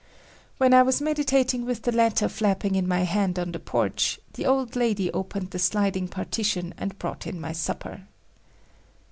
[0.57, 4.47] When I was meditating with the letter flapping in my hand on the porch, the
[4.47, 8.07] old lady opened the sliding partition and brought in my supper.